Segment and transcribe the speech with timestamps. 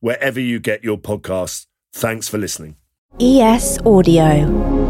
[0.00, 1.66] wherever you get your podcasts.
[1.92, 2.76] Thanks for listening.
[3.20, 4.80] ES Audio.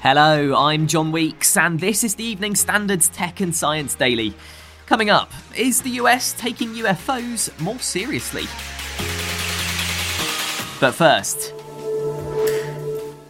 [0.00, 4.34] Hello, I'm John Weeks, and this is the Evening Standards Tech and Science Daily.
[4.86, 8.44] Coming up, is the US taking UFOs more seriously?
[10.78, 11.55] But first,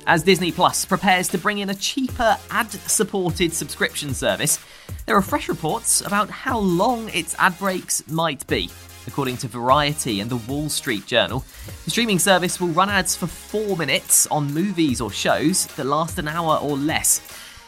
[0.06, 4.58] as Disney Plus prepares to bring in a cheaper ad supported subscription service,
[5.04, 8.70] there are fresh reports about how long its ad breaks might be.
[9.08, 11.44] According to Variety and the Wall Street Journal,
[11.84, 16.18] the streaming service will run ads for four minutes on movies or shows that last
[16.18, 17.20] an hour or less.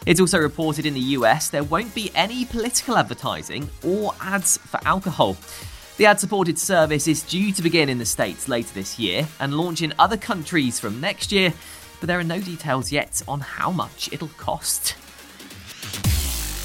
[0.05, 4.79] It's also reported in the US there won't be any political advertising or ads for
[4.85, 5.35] alcohol.
[5.99, 9.53] The ad supported service is due to begin in the States later this year and
[9.53, 11.53] launch in other countries from next year,
[11.99, 14.95] but there are no details yet on how much it'll cost.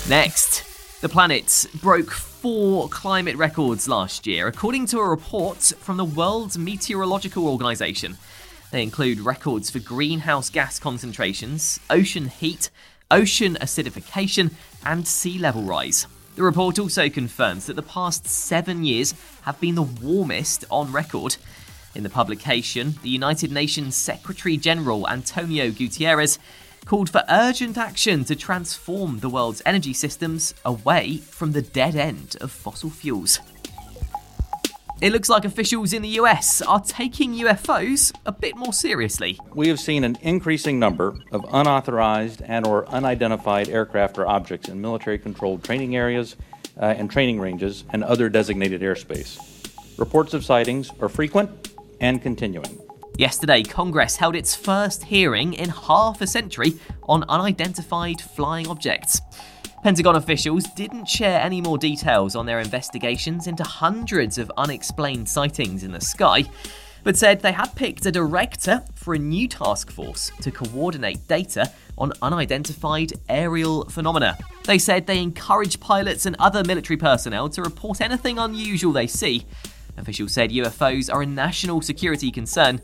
[0.08, 6.04] Next, the planet broke four climate records last year, according to a report from the
[6.04, 8.18] World Meteorological Organization.
[8.70, 12.70] They include records for greenhouse gas concentrations, ocean heat,
[13.10, 14.50] ocean acidification,
[14.84, 16.06] and sea level rise.
[16.36, 21.36] The report also confirms that the past seven years have been the warmest on record.
[21.94, 26.38] In the publication, the United Nations Secretary General Antonio Guterres
[26.84, 32.36] called for urgent action to transform the world's energy systems away from the dead end
[32.40, 33.38] of fossil fuels.
[35.00, 39.38] It looks like officials in the US are taking UFOs a bit more seriously.
[39.54, 44.80] We have seen an increasing number of unauthorized and or unidentified aircraft or objects in
[44.80, 46.36] military controlled training areas
[46.80, 49.38] uh, and training ranges and other designated airspace.
[49.96, 51.63] Reports of sightings are frequent
[52.00, 52.78] and continuing.
[53.16, 56.74] Yesterday, Congress held its first hearing in half a century
[57.04, 59.20] on unidentified flying objects.
[59.84, 65.84] Pentagon officials didn't share any more details on their investigations into hundreds of unexplained sightings
[65.84, 66.42] in the sky,
[67.04, 71.70] but said they had picked a director for a new task force to coordinate data
[71.98, 74.36] on unidentified aerial phenomena.
[74.64, 79.46] They said they encourage pilots and other military personnel to report anything unusual they see.
[79.96, 82.80] Officials said UFOs are a national security concern,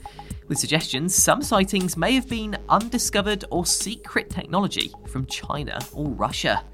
[0.48, 6.65] with suggestions some sightings may have been undiscovered or secret technology from China or Russia.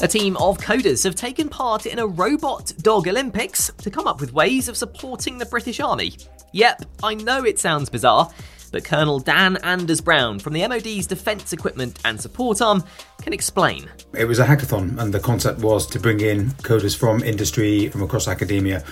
[0.00, 4.20] A team of coders have taken part in a robot dog Olympics to come up
[4.20, 6.16] with ways of supporting the British Army.
[6.52, 8.30] Yep, I know it sounds bizarre,
[8.72, 12.82] but Colonel Dan Anders Brown from the MOD's Defence Equipment and Support Arm
[13.20, 13.88] can explain.
[14.14, 18.02] It was a hackathon, and the concept was to bring in coders from industry, from
[18.02, 18.82] across academia,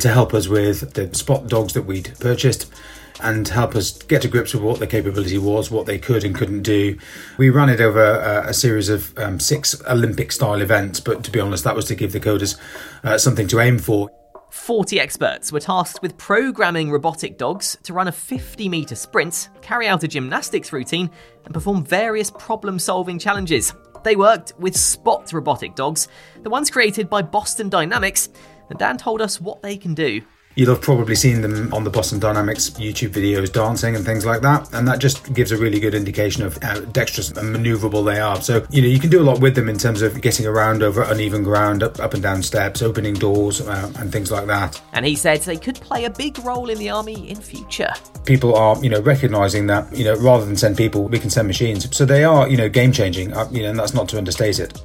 [0.00, 2.72] to help us with the spot dogs that we'd purchased
[3.20, 6.34] and help us get to grips with what their capability was, what they could and
[6.34, 6.96] couldn't do.
[7.36, 11.30] We ran it over a, a series of um, six Olympic style events, but to
[11.30, 12.56] be honest, that was to give the coders
[13.02, 14.10] uh, something to aim for.
[14.58, 19.88] 40 experts were tasked with programming robotic dogs to run a 50 metre sprint, carry
[19.88, 21.10] out a gymnastics routine,
[21.44, 23.72] and perform various problem solving challenges.
[24.04, 26.08] They worked with Spot robotic dogs,
[26.42, 28.28] the ones created by Boston Dynamics,
[28.68, 30.20] and Dan told us what they can do.
[30.58, 34.40] You'll have probably seen them on the Boston Dynamics YouTube videos dancing and things like
[34.40, 38.18] that, and that just gives a really good indication of how dexterous and maneuverable they
[38.18, 38.42] are.
[38.42, 40.82] So, you know, you can do a lot with them in terms of getting around
[40.82, 44.82] over uneven ground, up, up and down steps, opening doors, uh, and things like that.
[44.94, 47.92] And he said they could play a big role in the army in future.
[48.24, 51.46] People are, you know, recognizing that, you know, rather than send people, we can send
[51.46, 51.96] machines.
[51.96, 54.58] So they are, you know, game changing, uh, you know, and that's not to understate
[54.58, 54.82] it.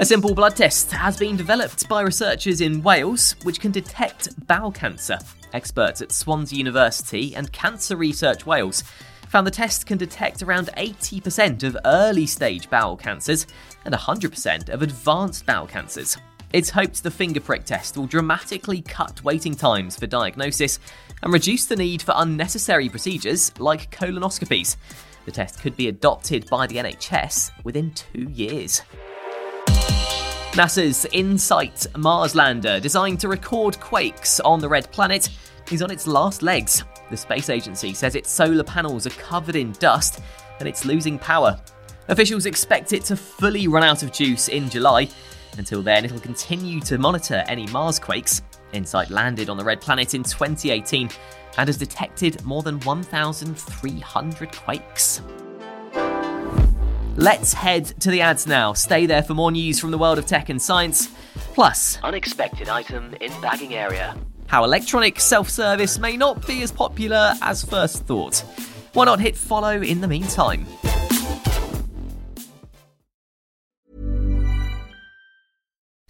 [0.00, 4.72] A simple blood test has been developed by researchers in Wales which can detect bowel
[4.72, 5.16] cancer.
[5.52, 8.82] Experts at Swansea University and Cancer Research Wales
[9.28, 13.46] found the test can detect around 80% of early stage bowel cancers
[13.84, 16.16] and 100% of advanced bowel cancers.
[16.52, 20.80] It's hoped the finger prick test will dramatically cut waiting times for diagnosis
[21.22, 24.76] and reduce the need for unnecessary procedures like colonoscopies.
[25.24, 28.82] The test could be adopted by the NHS within two years.
[30.54, 35.28] NASA's InSight Mars lander, designed to record quakes on the red planet,
[35.72, 36.84] is on its last legs.
[37.10, 40.20] The space agency says its solar panels are covered in dust
[40.60, 41.60] and it's losing power.
[42.06, 45.08] Officials expect it to fully run out of juice in July.
[45.58, 48.42] Until then, it'll continue to monitor any Mars quakes.
[48.72, 51.10] InSight landed on the red planet in 2018
[51.58, 55.20] and has detected more than 1,300 quakes.
[57.16, 58.72] Let's head to the ads now.
[58.72, 61.08] Stay there for more news from the world of tech and science.
[61.54, 64.16] Plus, Unexpected item in bagging area.
[64.48, 68.40] how electronic self service may not be as popular as first thought.
[68.94, 70.66] Why not hit follow in the meantime?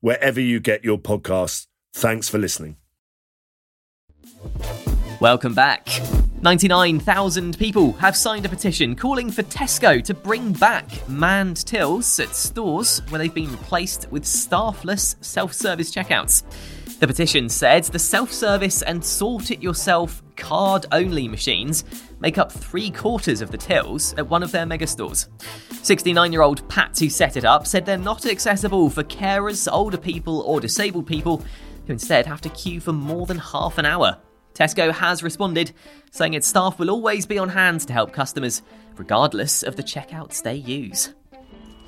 [0.00, 1.66] wherever you get your podcasts.
[1.92, 2.76] Thanks for listening.
[5.20, 5.88] Welcome back.
[6.42, 12.36] 99,000 people have signed a petition calling for Tesco to bring back manned tills at
[12.36, 16.44] stores where they've been replaced with staffless self service checkouts.
[16.98, 21.84] The petition said the self service and sort it yourself card only machines
[22.18, 25.28] make up three quarters of the tills at one of their mega stores.
[25.82, 29.96] 69 year old Pat, who set it up, said they're not accessible for carers, older
[29.96, 31.44] people, or disabled people
[31.86, 34.18] who instead have to queue for more than half an hour.
[34.54, 35.70] Tesco has responded,
[36.10, 38.60] saying its staff will always be on hand to help customers,
[38.96, 41.14] regardless of the checkouts they use.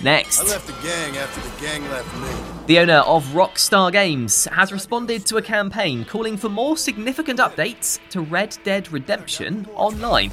[0.02, 0.40] Next.
[0.40, 2.66] I left the gang after the gang left me.
[2.66, 7.98] The owner of Rockstar Games has responded to a campaign calling for more significant updates
[8.08, 10.30] to Red Dead Redemption Online.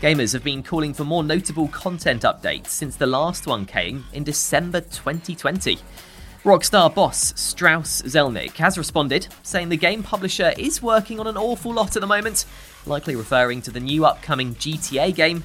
[0.00, 4.24] Gamers have been calling for more notable content updates since the last one came in
[4.24, 5.78] December 2020.
[6.44, 11.74] Rockstar boss Strauss Zelnick has responded, saying the game publisher is working on an awful
[11.74, 12.46] lot at the moment,
[12.86, 15.42] likely referring to the new upcoming GTA game.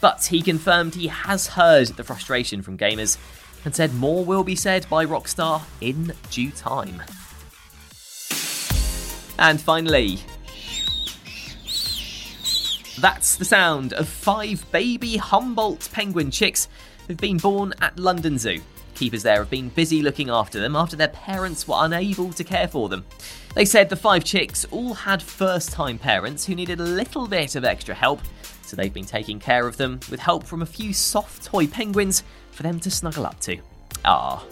[0.00, 3.18] But he confirmed he has heard the frustration from gamers
[3.64, 7.02] and said more will be said by Rockstar in due time.
[9.38, 10.18] And finally,
[13.00, 16.68] that's the sound of five baby Humboldt penguin chicks
[17.06, 18.60] who've been born at London Zoo.
[18.96, 22.66] Keepers there have been busy looking after them after their parents were unable to care
[22.66, 23.04] for them.
[23.54, 27.54] They said the five chicks all had first time parents who needed a little bit
[27.54, 28.20] of extra help,
[28.68, 32.22] so they've been taking care of them with help from a few soft toy penguins
[32.50, 33.56] for them to snuggle up to.
[34.04, 34.44] Ah.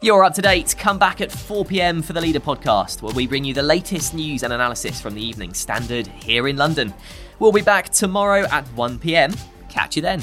[0.00, 0.74] You're up to date.
[0.78, 4.12] Come back at 4 pm for the Leader podcast, where we bring you the latest
[4.12, 6.92] news and analysis from the Evening Standard here in London.
[7.38, 9.32] We'll be back tomorrow at 1 pm.
[9.70, 10.22] Catch you then.